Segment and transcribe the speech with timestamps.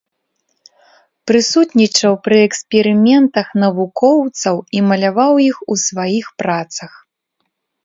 [1.31, 6.93] Прысутнічаў пры эксперыментах навукоўцаў і маляваў іх у сваіх працах.